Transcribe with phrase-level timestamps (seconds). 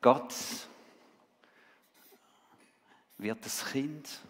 [0.00, 0.34] Gott
[3.18, 4.20] wird das Kind.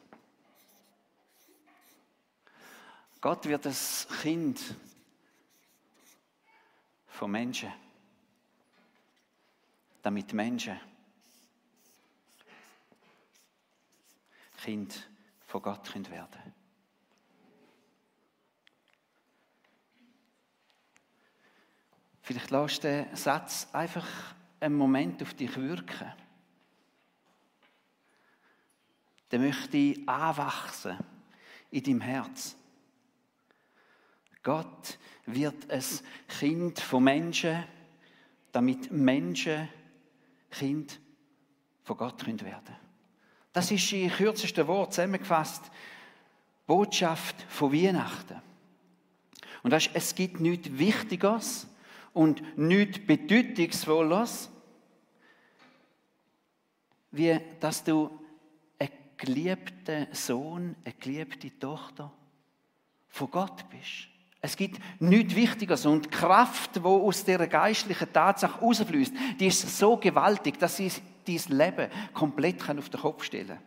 [3.20, 4.60] Gott wird das Kind
[7.06, 7.72] von Menschen,
[10.02, 10.80] damit Menschen
[14.64, 15.08] Kind
[15.46, 16.54] von Gott können werden
[22.22, 24.06] Vielleicht lässt den Satz einfach
[24.60, 26.12] einen Moment auf dich wirken.
[29.30, 30.98] Dann möchte ich anwachsen
[31.70, 32.56] in deinem Herz.
[34.42, 35.84] Gott wird ein
[36.28, 37.64] Kind von Menschen,
[38.52, 39.68] damit Menschen
[40.50, 40.98] Kind
[41.84, 42.90] von Gott werden können.
[43.52, 45.70] Das ist in kürzesten Wort zusammengefasst
[46.66, 48.40] Botschaft von Weihnachten.
[49.62, 51.66] Und das ist, es gibt nichts Wichtiges
[52.12, 54.50] und nichts Bedeutungsvolles,
[57.12, 58.10] wie dass du
[58.78, 62.12] ein geliebter Sohn, eine geliebte Tochter
[63.08, 64.08] von Gott bist.
[64.42, 69.78] Es gibt nichts Wichtiges und die Kraft, die aus dieser geistlichen Tatsache rausfließt, die ist
[69.78, 70.90] so gewaltig, dass sie
[71.26, 73.58] dein Leben komplett auf den Kopf stellen kann.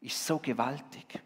[0.00, 1.22] Ist so gewaltig,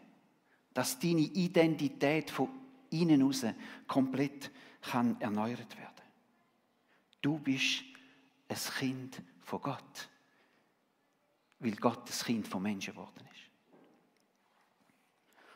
[0.73, 2.47] dass deine Identität von
[2.91, 3.45] innen raus
[3.87, 5.89] komplett kann erneuert werden.
[7.21, 7.83] Du bist
[8.47, 10.09] ein Kind von Gott,
[11.59, 13.49] weil Gott das Kind von Menschen geworden ist.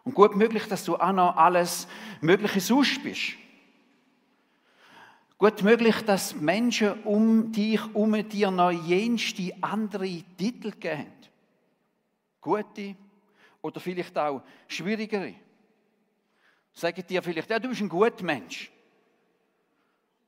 [0.03, 1.87] Und gut möglich, dass du auch noch alles
[2.21, 3.33] Mögliche sonst bist.
[5.37, 11.11] Gut möglich, dass Menschen um dich, um dir noch jenste andere Titel geben.
[12.39, 12.95] Gute
[13.61, 15.35] oder vielleicht auch schwierigere.
[16.73, 18.71] Sagen dir vielleicht, ja, du bist ein guter Mensch.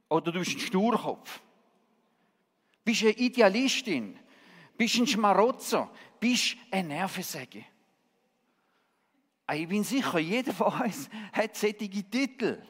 [0.07, 1.41] Oder du bist ein Sturkopf.
[2.83, 4.17] Bist eine Idealistin.
[4.77, 5.89] Bist ein Schmarotzer.
[6.19, 7.65] Bist ein Nervensäge.
[9.53, 12.61] Ich bin sicher, jeder von uns hat solche Titel.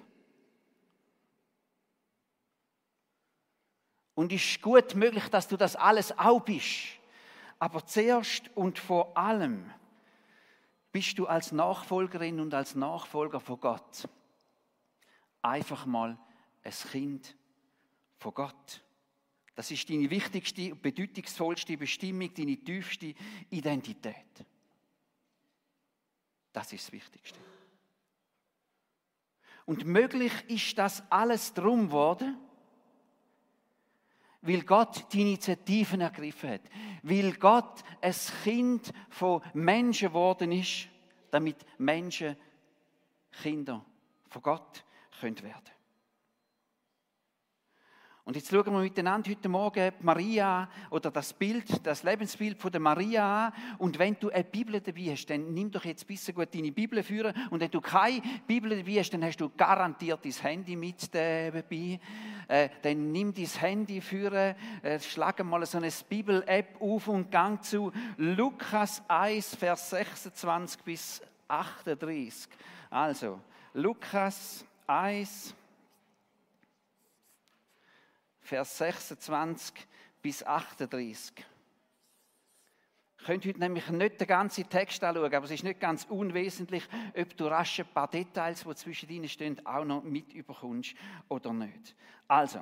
[4.13, 6.99] Und es ist gut möglich, dass du das alles auch bist.
[7.59, 9.71] Aber zuerst und vor allem
[10.91, 14.07] bist du als Nachfolgerin und als Nachfolger von Gott
[15.45, 16.17] einfach mal
[16.63, 17.35] ein Kind
[18.17, 18.81] von Gott.
[19.55, 23.15] Das ist deine wichtigste, bedeutungsvollste Bestimmung, deine tiefste
[23.49, 24.45] Identität.
[26.51, 27.39] Das ist das Wichtigste.
[29.65, 32.37] Und möglich ist das alles drum worden,
[34.41, 36.61] weil Gott die Initiativen ergriffen hat,
[37.01, 38.13] weil Gott ein
[38.43, 40.87] Kind von Menschen geworden ist,
[41.31, 42.35] damit Menschen
[43.41, 43.83] Kinder
[44.29, 44.85] von Gott
[45.19, 45.74] können werden
[48.25, 52.81] und jetzt schauen wir miteinander heute Morgen Maria oder das Bild, das Lebensbild von der
[52.81, 53.53] Maria an.
[53.77, 57.03] Und wenn du eine Bibel dabei hast, dann nimm doch jetzt bisschen gut deine Bibel
[57.03, 57.35] führen.
[57.51, 61.99] Und wenn du keine Bibel dabei hast, dann hast du garantiert dein Handy mit dabei.
[62.47, 67.63] Äh, dann nimm dein Handy führen, äh, schlag mal so eine Bibel-App auf und gang
[67.63, 72.49] zu Lukas 1, Vers 26 bis 38.
[72.89, 73.39] Also,
[73.75, 75.53] Lukas 1,
[78.45, 79.73] Vers 26
[80.21, 81.33] bis 38.
[83.17, 86.87] Ihr könnt heute nämlich nicht den ganzen Text anschauen, aber es ist nicht ganz unwesentlich,
[87.19, 90.93] ob du rasch ein paar Details, die zwischen ihnen stehen, auch noch mit überkommst
[91.27, 91.95] oder nicht.
[92.27, 92.59] Also,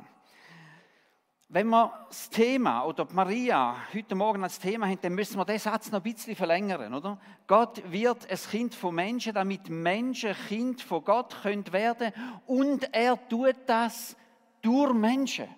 [1.49, 5.59] wenn wir das Thema oder Maria heute Morgen als Thema haben, dann müssen wir den
[5.59, 7.19] Satz noch ein bisschen verlängern, oder?
[7.45, 12.13] Gott wird ein Kind von Menschen, damit Menschen Kind von Gott können werden
[12.45, 14.15] und er tut das
[14.61, 15.49] durch Menschen.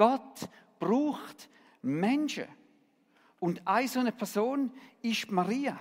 [0.00, 1.50] Gott braucht
[1.82, 2.48] Menschen.
[3.38, 4.72] Und eine so eine Person
[5.02, 5.78] ist Maria.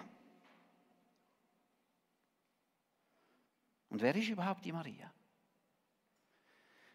[3.88, 5.10] Und wer ist überhaupt die Maria?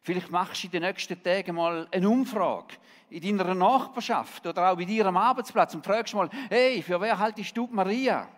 [0.02, 2.74] Vielleicht machst du in den nächsten Tagen mal eine Umfrage
[3.08, 7.18] in deiner Nachbarschaft oder auch bei dir am Arbeitsplatz und fragst mal, hey, für wer
[7.18, 8.28] haltest du Maria?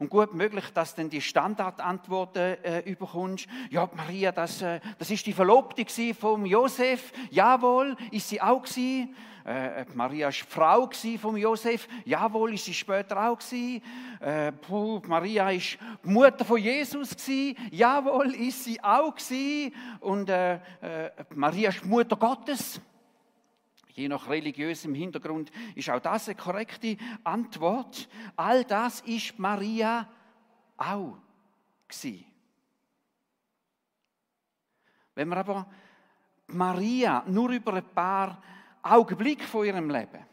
[0.00, 3.46] Und gut möglich, dass du dann die Standardantworten äh, überkommst.
[3.68, 7.12] Ja, Maria, das, äh, das ist die Verlobte von Josef.
[7.30, 9.14] Jawohl, ist sie auch gewesen.
[9.44, 11.86] Äh, Maria war Frau von Josef.
[12.06, 13.82] Jawohl, ist sie später auch gewesen.
[14.20, 17.56] Äh, puh, Maria ist die Mutter von Jesus gewesen.
[17.70, 19.74] Jawohl, ist sie auch gewesen.
[20.00, 22.80] Und äh, äh, Maria ist Mutter Gottes.
[23.94, 28.08] Je nach religiösem Hintergrund ist auch das eine korrekte Antwort.
[28.36, 30.08] All das ist Maria
[30.76, 31.18] auch
[31.88, 32.24] gewesen.
[35.14, 35.66] Wenn wir aber
[36.46, 38.42] Maria nur über ein paar
[38.82, 40.24] Augenblick von ihrem Leben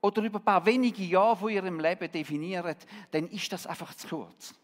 [0.00, 2.76] oder über ein paar wenige Jahre von ihrem Leben definieren,
[3.10, 4.54] dann ist das einfach zu kurz.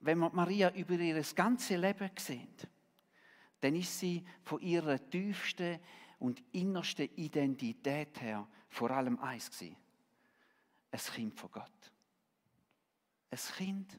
[0.00, 2.54] Wenn wir Maria über ihr ganzes Leben sehen,
[3.62, 5.78] dann ist sie von ihrer tiefsten
[6.18, 9.76] und innersten Identität her vor allem eins gewesen.
[10.90, 11.92] Ein Kind von Gott.
[13.30, 13.98] Ein Kind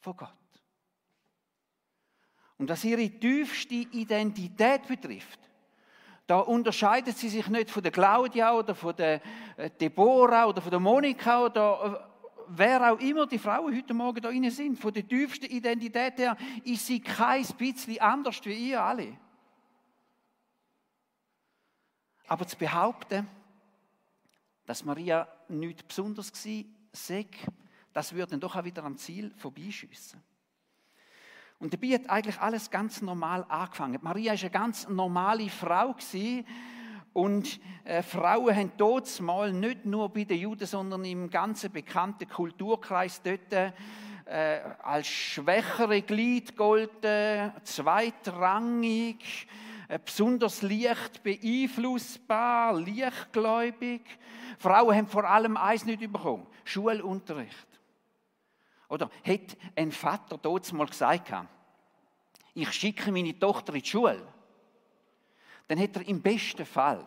[0.00, 0.30] von Gott.
[2.56, 5.40] Und was ihre tiefste Identität betrifft,
[6.26, 9.20] da unterscheidet sie sich nicht von der Claudia oder von der
[9.58, 12.13] äh, Deborah oder von der Monika oder äh,
[12.48, 14.78] wer auch immer die Frauen heute Morgen da inne sind.
[14.78, 19.16] Von der tiefsten Identität her ist sie kein bisschen anders wie ihr alle.
[22.26, 23.28] Aber zu behaupten,
[24.66, 27.24] dass Maria nichts Besonderes war,
[27.92, 30.22] das würde dann doch auch wieder am Ziel vorbeischiessen.
[31.58, 33.98] Und dabei hat eigentlich alles ganz normal angefangen.
[34.02, 35.94] Maria war eine ganz normale Frau
[37.14, 42.28] und äh, Frauen haben dort mal nicht nur bei den Juden, sondern im ganzen bekannten
[42.28, 49.46] Kulturkreis dort äh, als schwächere Glied golden, zweitrangig,
[49.86, 54.02] äh, besonders leicht beeinflussbar, leichtgläubig.
[54.58, 57.68] Frauen haben vor allem eins nicht bekommen: Schulunterricht.
[58.88, 61.32] Oder hat ein Vater dort mal gesagt,
[62.54, 64.33] ich schicke meine Tochter in die Schule,
[65.66, 67.04] dann hätte er im besten Fall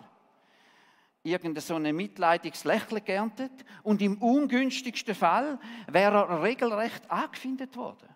[1.23, 3.51] irgendein so ein mitleidiges Lächeln geerntet
[3.83, 8.07] und im ungünstigsten Fall wäre er regelrecht angefindet worden.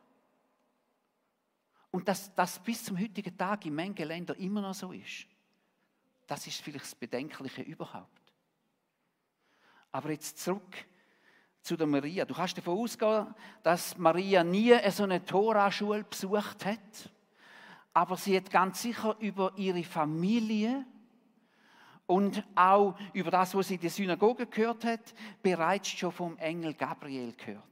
[1.92, 5.28] Und dass das bis zum heutigen Tag in manchen Ländern immer noch so ist,
[6.26, 8.22] das ist vielleicht das Bedenkliche überhaupt.
[9.92, 10.86] Aber jetzt zurück
[11.62, 12.24] zu der Maria.
[12.24, 17.10] Du kannst davon ausgehen, dass Maria nie so eine Toraschule besucht hat,
[17.94, 20.86] aber sie hat ganz sicher über ihre Familie
[22.06, 26.74] und auch über das, was sie in der Synagoge gehört hat, bereits schon vom Engel
[26.74, 27.64] Gabriel gehört.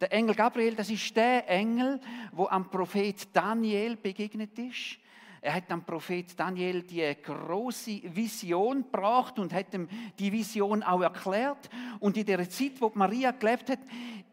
[0.00, 2.00] Der Engel Gabriel, das ist der Engel,
[2.32, 4.98] wo am Prophet Daniel begegnet ist.
[5.42, 9.88] Er hat am Prophet Daniel die große Vision gebracht und hat ihm
[10.18, 11.68] die Vision auch erklärt.
[11.98, 13.80] Und in der Zeit, wo Maria gelebt hat,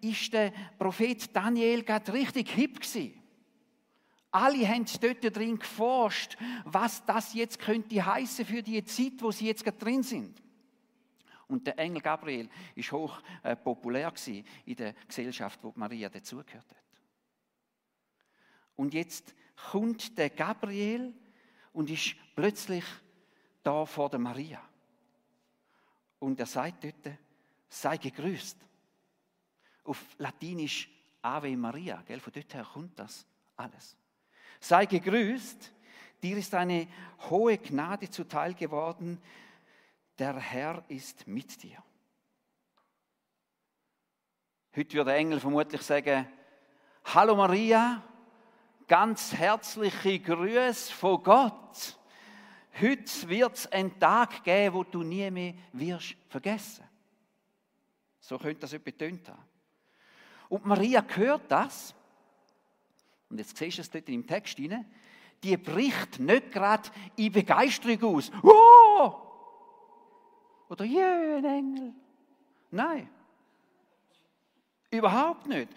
[0.02, 3.14] ist der Prophet Daniel gerade richtig hip gewesen.
[4.38, 9.48] Alle haben dort drin geforscht, was das jetzt könnte heißen für die Zeit, wo sie
[9.48, 10.40] jetzt drin sind.
[11.48, 14.14] Und der Engel Gabriel ist hoch äh, populär
[14.66, 16.84] in der Gesellschaft, wo Maria dazugehört hat.
[18.76, 19.34] Und jetzt
[19.72, 21.16] kommt der Gabriel
[21.74, 22.86] und ist plötzlich
[23.64, 24.62] da vor der Maria.
[26.20, 27.18] Und er sagt dort,
[27.70, 28.58] sei gegrüßt.
[29.86, 30.92] Auf Latinisch
[31.24, 32.20] Ave Maria, gell?
[32.20, 33.26] von dort her kommt das
[33.56, 33.98] alles.
[34.60, 35.72] Sei gegrüßt,
[36.22, 36.88] dir ist eine
[37.30, 39.22] hohe Gnade zuteil geworden,
[40.20, 41.84] der Herr ist mit dir.
[44.76, 46.28] Heute würde der Engel vermutlich sagen,
[47.06, 48.04] Hallo Maria,
[48.88, 51.98] ganz herzliche Grüße von Gott.
[52.80, 56.84] Heute wird es einen Tag geben, wo du nie mehr wirst vergessen.
[58.20, 59.42] So könnte das betont haben.
[60.50, 61.96] Und Maria hört das.
[63.30, 64.86] Und jetzt siehst du es dort im Text hinein.
[65.44, 68.32] Die bricht nicht gerade in Begeisterung aus.
[68.42, 69.14] Oh!
[70.70, 71.94] Oder, yeah, ein Engel.
[72.72, 73.10] Nein.
[74.90, 75.70] Überhaupt nicht.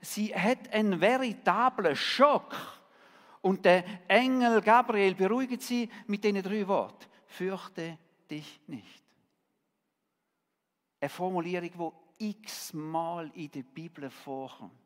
[0.00, 2.54] Sie hat einen veritablen Schock.
[3.40, 7.06] Und der Engel Gabriel beruhigt sie mit diesen drei Worten.
[7.26, 7.98] Fürchte
[8.30, 9.02] dich nicht.
[11.00, 14.85] Eine Formulierung, die x-mal in der Bibel vorkommt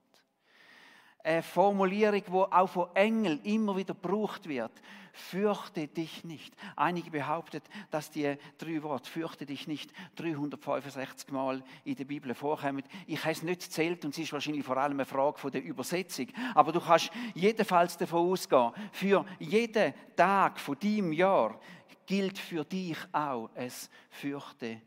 [1.25, 4.73] eine Formulierung, wo auch von Engeln immer wieder gebraucht wird.
[5.13, 6.55] Fürchte dich nicht.
[6.77, 12.85] Einige behaupten, dass die drei Worte fürchte dich nicht 365 Mal in der Bibel vorkommen.
[13.07, 16.29] Ich habe es nicht zählt und es ist wahrscheinlich vor allem eine Frage der Übersetzung.
[16.55, 21.59] Aber du kannst jedenfalls davon ausgehen, für jeden Tag von deinem Jahr
[22.07, 24.81] gilt für dich auch es fürchte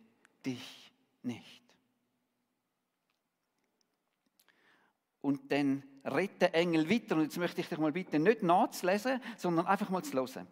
[0.45, 1.62] dich nicht.
[5.24, 7.15] Und dann redet der Engel weiter.
[7.15, 10.48] Und jetzt möchte ich dich mal bitten, nicht nachzulesen, sondern einfach mal zu hören.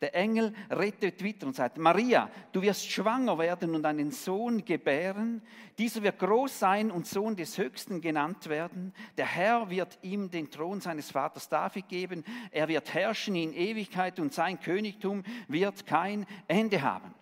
[0.00, 5.40] Der Engel redet weiter und sagt, Maria, du wirst schwanger werden und einen Sohn gebären.
[5.78, 8.92] Dieser wird groß sein und Sohn des Höchsten genannt werden.
[9.16, 12.24] Der Herr wird ihm den Thron seines Vaters David geben.
[12.50, 17.14] Er wird herrschen in Ewigkeit und sein Königtum wird kein Ende haben.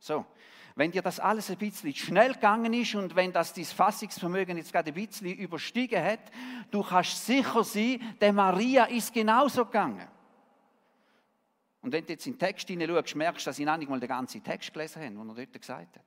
[0.00, 0.26] So,
[0.74, 4.72] wenn dir das alles ein bisschen schnell gegangen ist und wenn das dein Fassungsvermögen jetzt
[4.72, 6.20] gerade ein bisschen überstiegen hat,
[6.70, 10.08] du kannst sicher sein, der Maria ist genauso gegangen.
[11.82, 14.42] Und wenn du jetzt in den Text hineinschaust, merkst du, dass nicht mal den ganzen
[14.42, 16.04] Text gelesen haben, den er dort gesagt hat.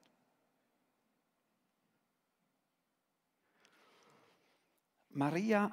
[5.10, 5.72] Maria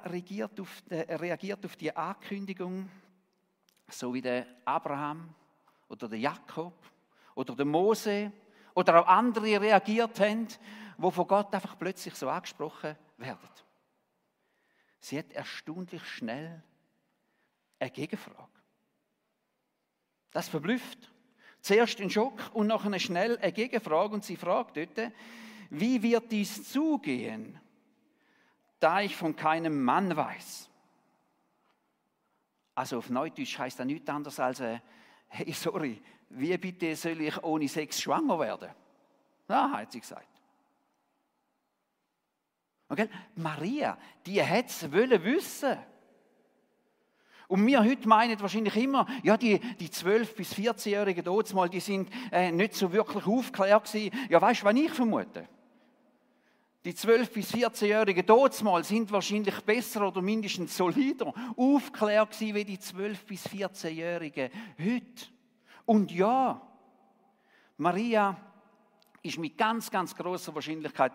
[0.61, 2.89] auf, die, reagiert auf die Ankündigung,
[3.89, 5.35] so wie der Abraham
[5.89, 6.75] oder der Jakob
[7.35, 8.33] oder der Mose
[8.75, 10.49] oder auch andere reagiert haben,
[10.97, 13.49] wo von Gott einfach plötzlich so angesprochen werden.
[15.01, 16.63] Sie hat erstaunlich schnell
[17.79, 18.49] eine Gegenfrage.
[20.31, 21.11] Das verblüfft.
[21.61, 25.13] Zuerst ein Schock und nachher schnell eine Gegenfrage und sie fragt dort,
[25.71, 27.59] wie wird dies zugehen,
[28.81, 30.69] da ich von keinem Mann weiß?
[32.75, 34.81] Also auf Neudeutsch heißt das nichts anderes als, äh,
[35.33, 38.71] hey, sorry, wie bitte soll ich ohne Sex schwanger werden?
[39.49, 40.29] Ja, hat sie gesagt.
[42.89, 43.09] Okay?
[43.35, 45.79] Maria, die hätte es wissen
[47.49, 51.81] und wir heute meinen wahrscheinlich immer, ja, die, die 12- bis 14-Jährigen dort mal, die
[51.81, 54.17] sind äh, nicht so wirklich aufgeklärt gewesen.
[54.31, 55.47] Ja, weißt du, was ich vermute?
[56.85, 62.79] Die 12- bis 14-Jährigen dort mal sind wahrscheinlich besser oder mindestens solider aufgeklärt wie die
[62.79, 65.27] 12- bis 14-Jährigen heute.
[65.85, 66.61] Und ja,
[67.77, 68.37] Maria
[69.23, 71.13] ist mit ganz, ganz großer Wahrscheinlichkeit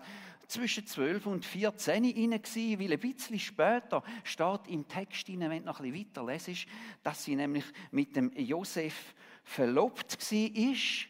[0.47, 5.65] zwischen 12 und 14 inne weil ein bisschen später steht im Text inne, wenn du
[5.65, 6.65] noch ein bisschen weiter lesest,
[7.03, 11.07] dass sie nämlich mit dem Josef verlobt gsi ist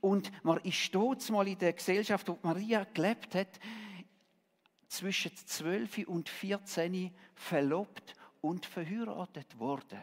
[0.00, 3.58] und man ist stolz mal in der Gesellschaft, wo Maria gelebt hat,
[4.88, 10.02] zwischen 12 und 14 verlobt und verheiratet worden.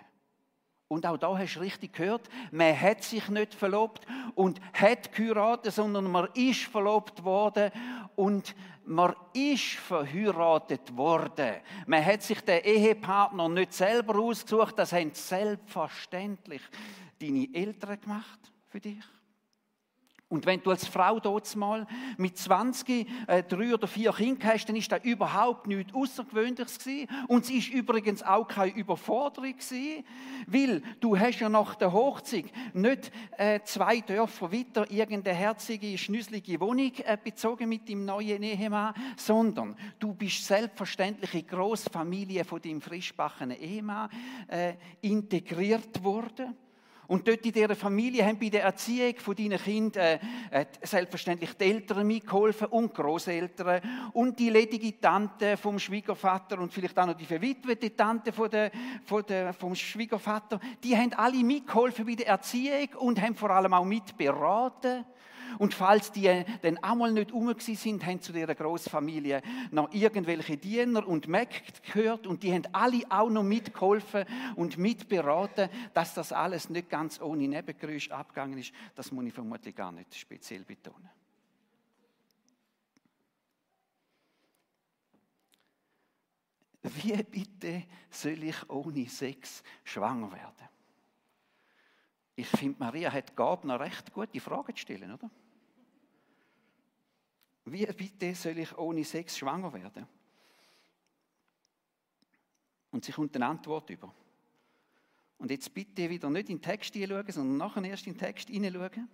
[0.87, 5.73] Und auch da hast du richtig gehört, man hat sich nicht verlobt und hat geheiratet,
[5.73, 7.71] sondern man ist verlobt worden
[8.15, 8.53] und
[8.85, 11.55] man ist verheiratet worden.
[11.87, 16.61] Man hat sich den Ehepartner nicht selber ausgesucht, das haben selbstverständlich
[17.19, 19.03] deine Eltern gemacht für dich.
[20.33, 21.85] Und wenn du als Frau dort mal
[22.17, 27.07] mit 20 äh, drei oder vier Kinder hast, dann ist das überhaupt nichts Außergewöhnliches gewesen.
[27.27, 30.03] Und es ist übrigens auch keine Überforderung gewesen,
[30.47, 36.59] weil du hast ja nach der Hochzeit nicht äh, zwei Dörfer weiter irgendeine herzige, schnüsselige
[36.59, 42.59] Wohnung äh, bezogen mit dem neuen Ehemann, sondern du bist selbstverständlich in die Großfamilie von
[42.59, 44.09] dem frischbackenen Ehemann
[44.47, 46.55] äh, integriert worden.
[47.07, 50.19] Und dort in dieser Familie haben bei der Erziehung von deinen Kindern
[50.51, 53.81] äh, selbstverständlich die Eltern mitgeholfen und die Großeltern
[54.13, 58.71] und die ledige Tante vom Schwiegervater und vielleicht auch noch die verwitwete Tante von der,
[59.05, 60.59] von der, vom Schwiegervater.
[60.83, 65.05] Die haben alle mitgeholfen bei der Erziehung und haben vor allem auch mitberaten.
[65.59, 69.41] Und falls die dann einmal nicht um sind, haben zu dieser Großfamilie
[69.71, 75.69] noch irgendwelche Diener und Mägde gehört und die haben alle auch noch mitgeholfen und mitberaten,
[75.93, 78.73] dass das alles nicht ganz ohne Nebengeräusch abgegangen ist.
[78.95, 81.09] Das muss ich vermutlich gar nicht speziell betonen.
[86.83, 90.69] Wie bitte soll ich ohne Sex schwanger werden?
[92.35, 95.29] Ich finde, Maria hat noch recht gute Fragen zu stellen, oder?
[97.65, 100.07] Wie bitte soll ich ohne Sex schwanger werden?
[102.91, 104.13] Und sie kommt eine Antwort über.
[105.37, 108.49] Und jetzt bitte wieder nicht in den Text hineinschauen, sondern nachher erst in den Text
[108.49, 109.09] hineinschauen.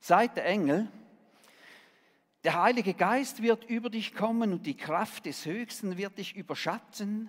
[0.00, 0.88] Sagt der Engel,
[2.44, 7.28] der Heilige Geist wird über dich kommen und die Kraft des Höchsten wird dich überschatten.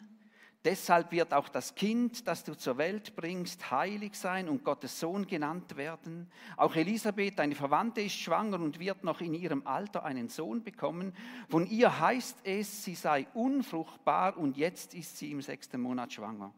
[0.64, 5.26] Deshalb wird auch das Kind, das du zur Welt bringst, heilig sein und Gottes Sohn
[5.26, 6.32] genannt werden.
[6.56, 11.16] Auch Elisabeth, deine Verwandte, ist schwanger und wird noch in ihrem Alter einen Sohn bekommen.
[11.50, 16.54] Von ihr heißt es, sie sei unfruchtbar und jetzt ist sie im sechsten Monat schwanger.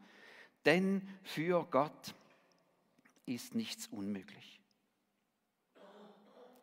[0.66, 2.14] Denn für Gott
[3.24, 4.60] ist nichts unmöglich.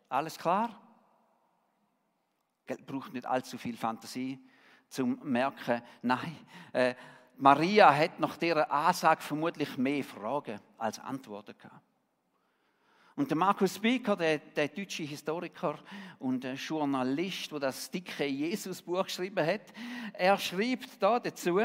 [0.08, 0.80] Alles klar?
[2.86, 4.38] Braucht nicht allzu viel Fantasie
[4.88, 6.36] zum Merken, nein,
[6.72, 6.94] äh,
[7.36, 11.82] Maria hat nach dieser Ansage vermutlich mehr Fragen als Antworten gehabt.
[13.14, 15.78] Und der Markus Becker, der, der deutsche Historiker
[16.18, 19.72] und Journalist, der das dicke Jesusbuch geschrieben hat,
[20.14, 21.60] er schreibt da dazu,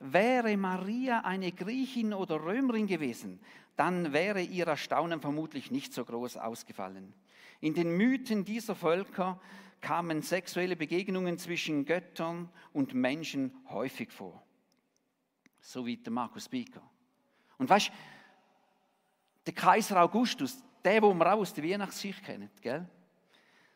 [0.00, 3.38] wäre Maria eine Griechin oder Römerin gewesen,
[3.76, 7.14] dann wäre ihr Erstaunen vermutlich nicht so groß ausgefallen.
[7.60, 9.40] In den Mythen dieser Völker
[9.80, 14.43] kamen sexuelle Begegnungen zwischen Göttern und Menschen häufig vor
[15.64, 16.82] so wie der Markus Bieger.
[17.56, 17.90] Und weißt
[19.46, 22.86] der Kaiser Augustus, der, wo wir auch aus der Weihnachtsschicht kennen, gell?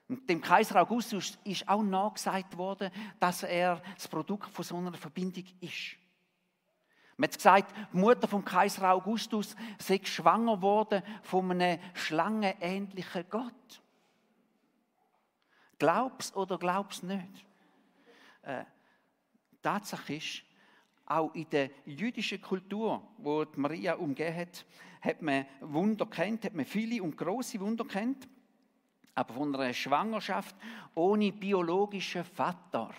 [0.07, 2.91] Und dem Kaiser Augustus ist auch nachgesagt worden,
[3.21, 5.97] dass er das Produkt von so einer Verbindung ist.
[7.19, 13.83] Man hat gesagt, die Mutter vom Kaiser Augustus sei schwanger geworden von einem schlangenähnlichen Gott.
[15.79, 17.47] Glaub's oder glaub's nicht?
[18.43, 18.65] Äh,
[19.63, 20.43] Tatsache ist,
[21.11, 24.65] auch in der jüdischen Kultur, wo die Maria umgeben hat,
[25.01, 28.29] hat man Wunder kennt, hat man viele und große Wunder kennt.
[29.15, 30.55] Aber von einer Schwangerschaft
[30.95, 32.91] ohne biologischen Vater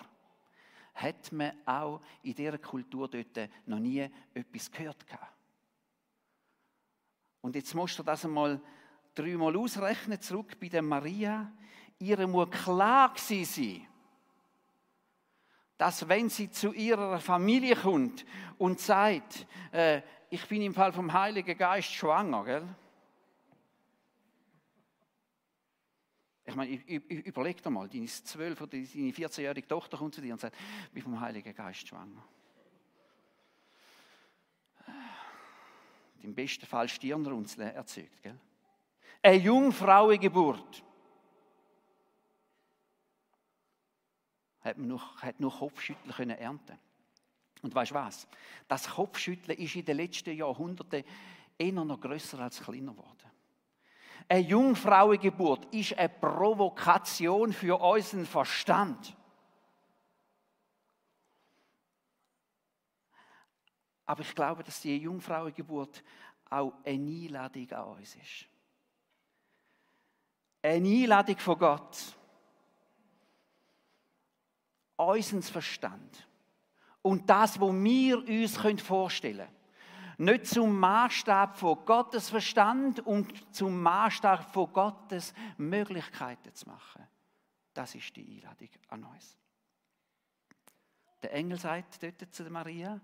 [0.96, 5.06] hat man auch in dieser Kultur dort noch nie etwas gehört.
[7.42, 8.60] Und jetzt musst du das einmal
[9.16, 11.52] dreimal ausrechnen, zurück bei der Maria.
[12.00, 13.88] Ihre muss klar sein,
[15.80, 18.26] dass wenn sie zu ihrer Familie kommt
[18.58, 22.68] und sagt, äh, ich bin im Fall vom Heiligen Geist schwanger, gell?
[26.44, 30.42] Ich meine, überleg dir mal, deine 12- oder deine 14-jährige Tochter kommt zu dir und
[30.42, 30.58] sagt,
[30.88, 32.26] ich bin vom Heiligen Geist schwanger.
[36.24, 38.22] Im besten Fall Stirnrunzeln erzeugt.
[38.22, 38.38] Gell?
[39.22, 40.84] Eine Jungfrauengeburt.
[44.70, 46.78] Hat man nur, hat nur Kopfschütteln können ernten.
[47.62, 48.28] Und weißt du was?
[48.68, 51.04] Das Kopfschütteln ist in den letzten Jahrhunderten
[51.58, 53.18] eher noch größer als kleiner geworden.
[54.28, 59.16] Eine Jungfrauengeburt ist eine Provokation für unseren Verstand.
[64.06, 66.04] Aber ich glaube, dass die Jungfrauengeburt
[66.50, 68.46] auch eine Einladung an uns ist.
[70.62, 72.19] Eine Einladung von Gott.
[75.00, 76.28] Unseren Verstand.
[77.02, 79.60] Und das, was wir uns vorstellen können
[80.20, 87.08] nicht zum Maßstab von Gottes Verstand und zum Maßstab von Gottes Möglichkeiten zu machen.
[87.74, 89.38] Das ist die Einladung an uns.
[91.24, 93.00] Der Engel sagt dort zu Maria,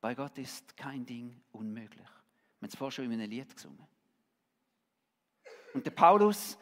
[0.00, 2.08] bei Gott ist kein Ding unmöglich.
[2.08, 3.86] Wir haben es vorher schon in einem Lied gesungen.
[5.74, 6.56] Und der Paulus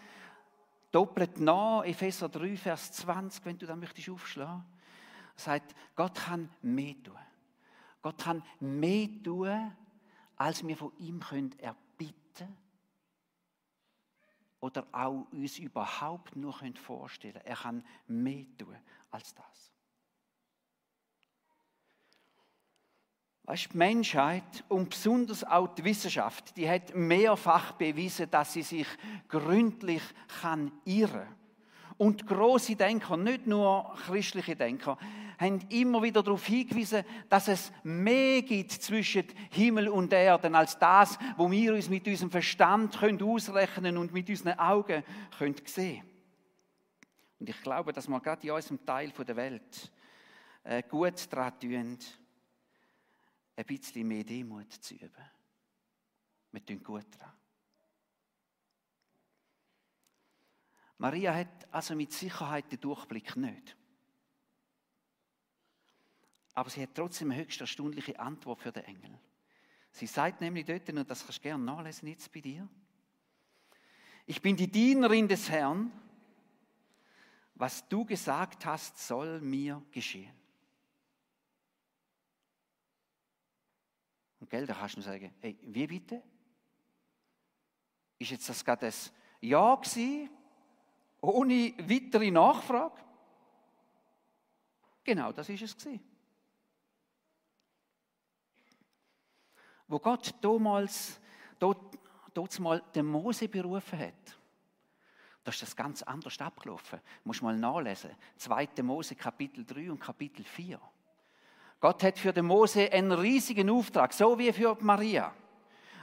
[0.90, 4.64] doppelt nach, Epheser 3, Vers 20, wenn du da möchtest aufschlagen,
[5.36, 7.18] sagt, Gott kann mehr tun.
[8.02, 9.72] Gott kann mehr tun,
[10.36, 12.56] als wir von ihm können erbitten
[14.60, 17.46] oder auch uns überhaupt nur vorstellen können.
[17.46, 18.76] Er kann mehr tun
[19.10, 19.72] als das.
[23.50, 28.86] Weißt, die Menschheit und besonders auch die Wissenschaft, die hat mehrfach bewiesen, dass sie sich
[29.26, 30.02] gründlich
[30.40, 31.26] kann irren.
[31.96, 34.96] Und große Denker, nicht nur christliche Denker,
[35.36, 41.18] haben immer wieder darauf hingewiesen, dass es mehr gibt zwischen Himmel und Erde als das,
[41.36, 45.02] wo wir uns mit unserem Verstand können ausrechnen und mit unseren Augen
[45.36, 46.04] können sehen.
[47.40, 49.90] Und ich glaube, dass wir gerade in unserem Teil der Welt
[50.62, 51.98] äh, gut daran tun,
[53.60, 55.30] ein bisschen mehr Demut zu üben.
[56.52, 57.34] Wir tun gut daran.
[60.98, 63.76] Maria hat also mit Sicherheit den Durchblick nicht.
[66.54, 69.18] Aber sie hat trotzdem eine höchst erstaunliche Antwort für den Engel.
[69.92, 72.68] Sie sagt nämlich dort, und das kannst du gerne nachlesen jetzt bei dir,
[74.26, 75.90] ich bin die Dienerin des Herrn,
[77.54, 80.39] was du gesagt hast, soll mir geschehen.
[84.40, 86.22] Und gell, da kannst du sagen, hey, wie bitte?
[88.18, 88.92] Ist jetzt das gerade ein
[89.40, 90.30] Ja gewesen?
[91.20, 92.98] ohne weitere Nachfrage?
[95.04, 96.00] Genau, das ist es gewesen.
[99.88, 101.20] Wo Gott damals,
[101.58, 101.98] dort,
[102.32, 104.38] dort mal den Mose berufen hat,
[105.42, 107.00] da ist das ganz anders abgelaufen.
[107.22, 108.14] Du musst mal nachlesen.
[108.36, 108.68] 2.
[108.82, 110.80] Mose Kapitel 3 und Kapitel 4.
[111.80, 115.32] Gott hat für den Mose einen riesigen Auftrag, so wie für Maria.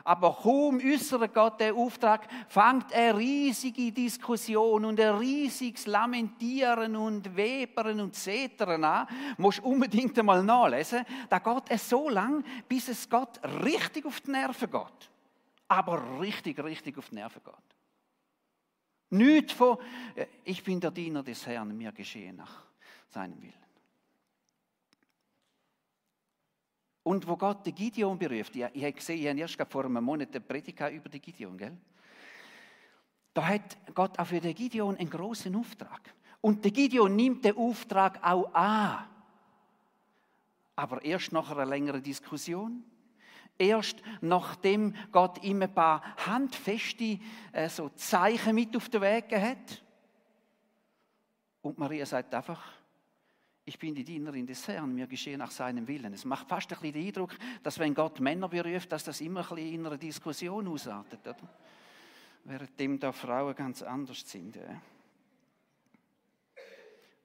[0.03, 7.35] Aber kaum äußert Gott den Auftrag, fängt eine riesige Diskussion und ein riesiges Lamentieren und
[7.35, 9.07] Webern und Zetern an.
[9.37, 11.03] Musst unbedingt einmal nachlesen.
[11.29, 15.09] Da geht es so lang, bis es Gott richtig auf die Nerven geht.
[15.67, 17.77] Aber richtig, richtig auf die Nerven geht.
[19.09, 19.77] Nicht von,
[20.15, 22.63] äh, ich bin der Diener des Herrn, mir geschehe nach
[23.09, 23.66] seinem Willen.
[27.07, 30.03] Und wo Gott den Gideon beruft, ich, ich habe gesehen, ich habe erst vor einem
[30.03, 31.77] Monat eine Predigt über den Gideon, gell?
[33.33, 36.01] Da hat Gott auch für den Gideon einen großen Auftrag.
[36.41, 39.05] Und der Gideon nimmt den Auftrag auch an.
[40.75, 42.83] Aber erst nach einer längeren Diskussion.
[43.57, 47.19] Erst nachdem Gott ihm ein paar handfeste
[47.53, 49.81] äh, so Zeichen mit auf den Weg hat.
[51.61, 52.61] Und Maria sagt einfach,
[53.67, 56.13] ich bin die Dienerin des Herrn, mir geschehe nach seinem Willen.
[56.13, 59.41] Es macht fast ein bisschen den Eindruck, dass wenn Gott Männer beruft, dass das immer
[59.41, 61.19] ein bisschen in einer Diskussion ausartet.
[61.19, 61.49] Oder?
[62.45, 64.55] Währenddem da Frauen ganz anders sind.
[64.55, 64.81] Ja.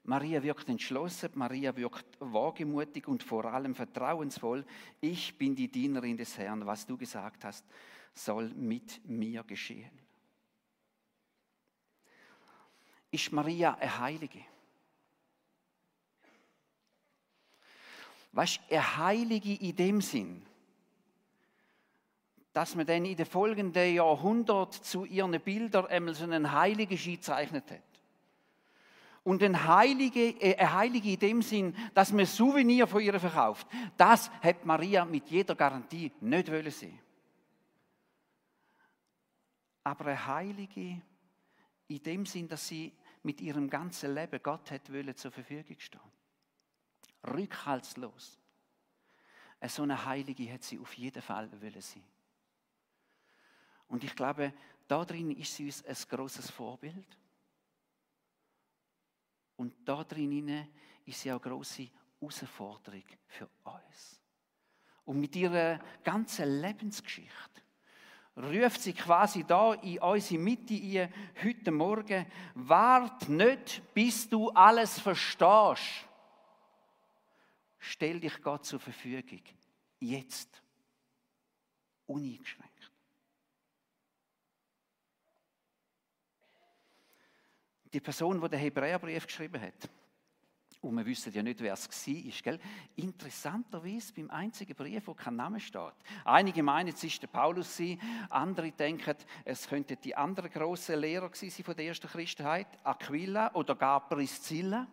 [0.03, 4.65] Maria wirkt entschlossen, Maria wirkt wagemutig und vor allem vertrauensvoll.
[4.99, 7.63] Ich bin die Dienerin des Herrn, was du gesagt hast,
[8.13, 9.97] soll mit mir geschehen.
[13.11, 14.39] Ist Maria eine Heilige?
[18.33, 20.43] Weißt eine Heilige in dem Sinn,
[22.51, 27.69] dass man dann in den folgenden Jahrhunderten zu ihren Bildern einmal so einen Heiligen gezeichnet
[27.69, 27.81] hat.
[29.23, 34.29] Und ein Heilige, äh, Heilige in dem Sinn, dass man Souvenir von ihr verkauft, das
[34.41, 36.99] hat Maria mit jeder Garantie nicht wollen sehen.
[39.83, 41.01] Aber eine Heilige
[41.87, 42.91] in dem Sinn, dass sie
[43.21, 46.01] mit ihrem ganzen Leben Gott hat wollen zur Verfügung stehen.
[47.27, 48.37] Rückhaltslos.
[49.65, 52.03] So eine Heilige hat sie auf jeden Fall wollen sein.
[53.87, 54.53] Und ich glaube,
[54.87, 57.17] da drin ist sie uns ein großes Vorbild.
[59.55, 60.67] Und da drin
[61.05, 61.87] ist sie auch eine große
[62.19, 64.21] Herausforderung für uns.
[65.05, 67.61] Und mit ihrer ganzen Lebensgeschichte
[68.37, 74.99] ruft sie quasi da in unsere Mitte ein, heute Morgen, wart nicht, bis du alles
[74.99, 76.07] verstehst.
[77.85, 79.41] Stell dich Gott zur Verfügung.
[79.99, 80.61] Jetzt.
[82.05, 82.73] Uneingeschränkt.
[87.93, 89.89] die Person, die den Hebräerbrief geschrieben hat,
[90.81, 92.59] und wir wissen ja nicht, wer es war, gell?
[92.97, 95.93] interessanterweise beim einzigen Brief, wo kein Name steht.
[96.25, 97.81] Einige meinen, es ist der Paulus,
[98.29, 99.15] andere denken,
[99.45, 104.85] es könnte die andere große Lehrer sein von der ersten Christenheit, Aquila oder gar Priscilla.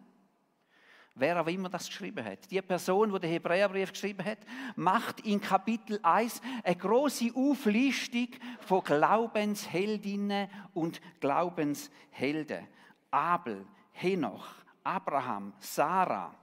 [1.20, 2.50] Wer auch immer das geschrieben hat.
[2.50, 4.38] Die Person, die den Hebräerbrief geschrieben hat,
[4.74, 8.28] macht in Kapitel 1 eine große Auflistung
[8.60, 12.66] von Glaubensheldinnen und Glaubenshelden.
[13.10, 14.46] Abel, Henoch,
[14.82, 16.34] Abraham, Sarah,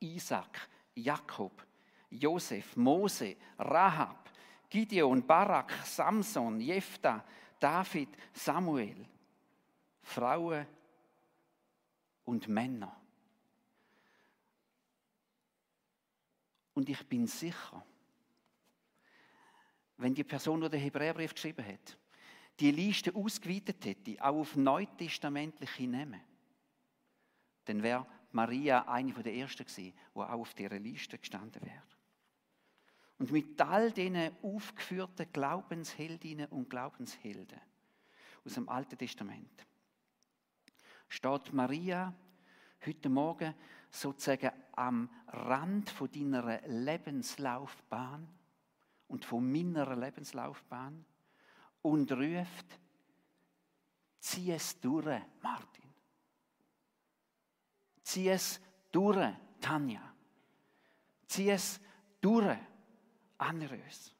[0.00, 1.64] Isaac, Jakob,
[2.10, 4.28] Josef, Mose, Rahab,
[4.68, 7.24] Gideon, Barak, Samson, Jephthah,
[7.60, 9.06] David, Samuel,
[10.02, 10.66] Frauen
[12.24, 12.96] und Männer.
[16.78, 17.84] Und ich bin sicher,
[19.96, 21.98] wenn die Person, die den Hebräerbrief geschrieben hat,
[22.60, 26.20] die Liste ausgeweitet hätte, auch auf neutestamentliche Namen,
[27.64, 31.82] dann wäre Maria eine der ersten gewesen, die auch auf dieser Liste gestanden wäre.
[33.18, 37.60] Und mit all diesen aufgeführten Glaubensheldinnen und Glaubenshelden
[38.44, 39.66] aus dem Alten Testament
[41.08, 42.14] steht Maria
[42.86, 43.52] heute Morgen
[43.90, 48.28] sozusagen am Rand von deiner Lebenslaufbahn
[49.08, 51.04] und von meiner Lebenslaufbahn
[51.82, 52.78] und ruft,
[54.20, 55.84] zieh es durch, Martin.
[58.02, 60.14] Zieh es durch, Tanja.
[61.26, 61.80] Zieh es
[62.20, 62.58] durch,
[63.38, 64.14] Anrös.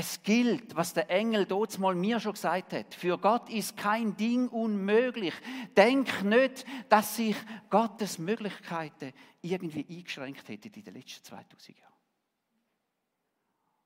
[0.00, 2.94] Es gilt, was der Engel dort mal mir schon gesagt hat.
[2.94, 5.34] Für Gott ist kein Ding unmöglich.
[5.76, 7.34] Denk nicht, dass sich
[7.68, 11.92] Gottes Möglichkeiten irgendwie eingeschränkt hätten in den letzten 2000 Jahren.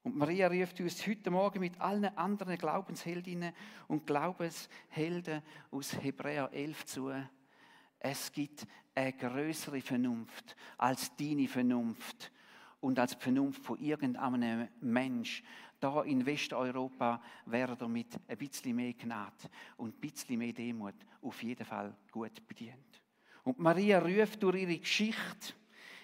[0.03, 3.55] Und Maria ruft uns heute Morgen mit allen anderen Glaubensheldinnen
[3.89, 7.11] und Glaubenshelden aus Hebräer 11 zu.
[7.99, 12.31] Es gibt eine größere Vernunft als deine Vernunft
[12.83, 15.43] und als die Vernunft von irgendeinem Mensch.
[15.83, 21.43] Da in Westeuropa wäre damit ein bisschen mehr Gnade und ein bisschen mehr Demut auf
[21.43, 23.03] jeden Fall gut bedient.
[23.43, 25.55] Und Maria ruft durch ihre Geschichte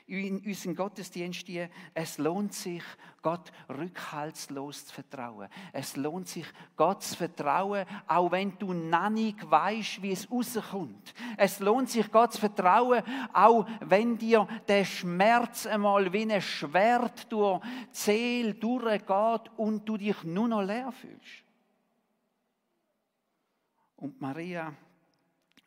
[0.08, 2.82] in unserem Gottesdienst die, es lohnt sich,
[3.20, 5.48] Gott rückhaltslos zu vertrauen.
[5.72, 11.14] Es lohnt sich, Gott zu vertrauen, auch wenn du noch nicht weißt, wie es rauskommt.
[11.36, 17.30] Es lohnt sich, Gott zu vertrauen, auch wenn dir der Schmerz einmal wie ein Schwert
[17.30, 21.44] durch die Seele durchgeht und du dich nur noch leer fühlst.
[23.96, 24.72] Und Maria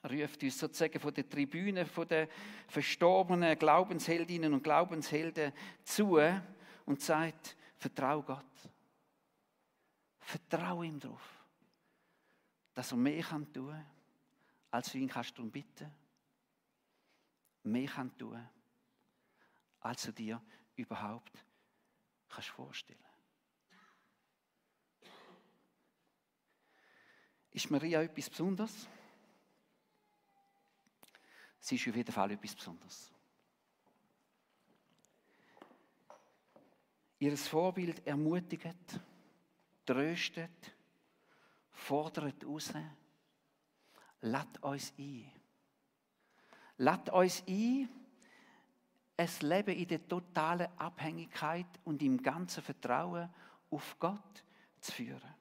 [0.09, 2.27] ruft uns sozusagen von der Tribüne, von den
[2.67, 6.19] verstorbenen Glaubensheldinnen und Glaubenshelden zu
[6.85, 8.45] und sagt, vertrau Gott.
[10.19, 11.45] Vertrau ihm darauf,
[12.73, 13.85] dass er mehr kann tun,
[14.71, 15.91] als du ihn kannst darum bitten.
[17.63, 18.47] Mehr kann tun,
[19.81, 20.41] als du dir
[20.75, 21.43] überhaupt
[22.29, 22.99] kannst vorstellen.
[27.51, 28.87] Ist Maria etwas Besonderes?
[31.61, 33.11] Sie ist auf jeden Fall etwas Besonderes.
[37.19, 38.99] Ihr Vorbild ermutigt,
[39.85, 40.75] tröstet,
[41.71, 42.73] fordert raus,
[44.21, 45.31] lasst uns ein.
[46.77, 47.89] Lasst uns ein,
[49.17, 53.29] ein Leben in der totalen Abhängigkeit und im ganzen Vertrauen
[53.69, 54.43] auf Gott
[54.79, 55.40] zu führen.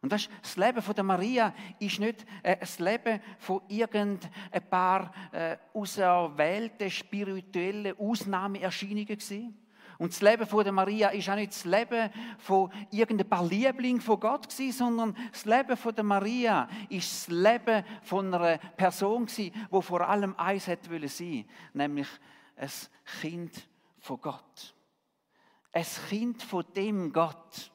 [0.00, 4.30] Und das, das Leben von der Maria ist nicht äh, das Leben von irgendein
[4.70, 9.58] paar äh, auserwählten spirituellen Ausnahmeerscheinungen gewesen.
[9.98, 14.00] Und das Leben von der Maria ist auch nicht das Leben von irgendein paar Lieblingen
[14.00, 19.26] von Gott gewesen, sondern das Leben von der Maria ist das Leben von einer Person
[19.26, 22.06] gewesen, wo vor allem eins hätte wollen sein, nämlich
[22.56, 22.70] ein
[23.20, 24.74] Kind von Gott.
[25.72, 27.72] Ein Kind von dem Gott,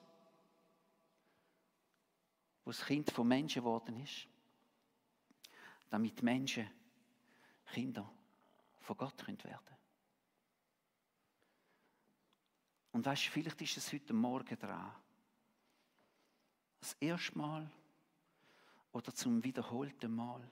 [2.64, 4.28] wo das Kind von Menschen geworden ist,
[5.90, 6.70] damit Menschen
[7.72, 8.10] Kinder
[8.80, 9.60] von Gott werden können.
[12.92, 14.94] Und weißt, vielleicht ist es heute Morgen dran.
[16.80, 17.70] Das erste Mal
[18.92, 20.48] oder zum wiederholten Mal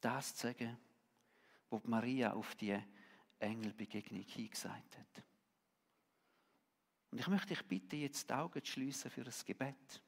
[0.00, 0.76] das zu sagen,
[1.70, 2.78] was Maria auf die
[3.38, 5.24] Engelbegegnung hingesagt hat.
[7.12, 10.02] Und ich möchte dich bitten, jetzt die Augen zu schließen für das Gebet.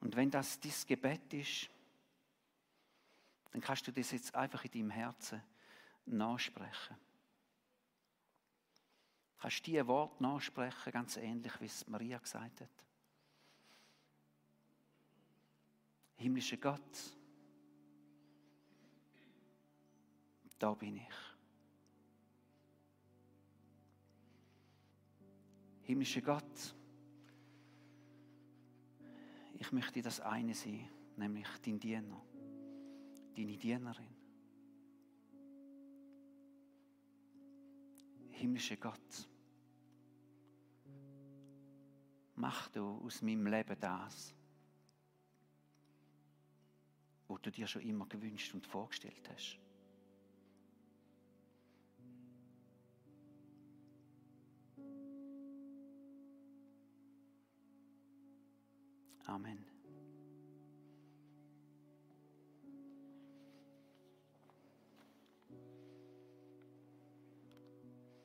[0.00, 1.68] Und wenn das dein Gebet ist,
[3.50, 5.42] dann kannst du das jetzt einfach in deinem Herzen
[6.06, 6.96] nachsprechen
[9.44, 12.70] kannst du diese Worte nachsprechen, ganz ähnlich, wie es Maria gesagt hat.
[16.16, 16.80] Himmlischer Gott,
[20.58, 21.33] da bin ich.
[25.84, 26.74] Himmlischer Gott,
[29.58, 32.22] ich möchte das eine sein, nämlich dein Diener,
[33.36, 34.16] deine Dienerin.
[38.30, 39.28] Himmlischer Gott,
[42.34, 44.34] mach du aus meinem Leben das,
[47.28, 49.63] was du dir schon immer gewünscht und vorgestellt hast.
[59.28, 59.73] Amen.